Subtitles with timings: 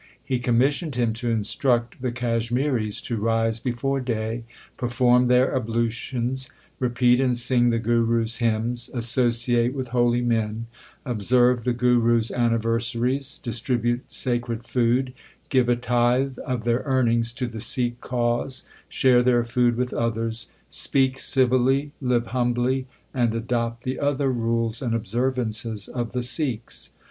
[0.23, 7.19] He commissioned him to instruct the Kashmiris to rise before day, perform their ablutions, repeat
[7.21, 10.65] and sing the Gurus hymns, associate with holy men,
[11.05, 15.13] observe the Gurus anniversaries, dis tribute sacred food,
[15.49, 20.47] give a tithe of their earnings to the Sikh cause, share their food with others,
[20.67, 26.89] speak civilly, live humbly, and adopt the other rules and observances of the Sikhs.